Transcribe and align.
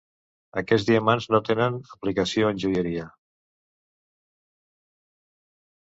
Aquests 0.61 0.87
diamants 0.87 1.27
no 1.33 1.41
tenen 1.51 1.77
aplicació 1.97 2.51
en 2.55 2.65
joieria. 2.65 3.07